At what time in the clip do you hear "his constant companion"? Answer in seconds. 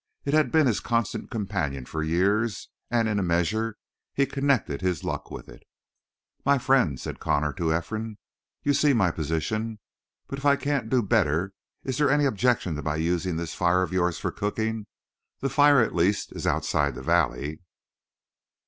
0.65-1.85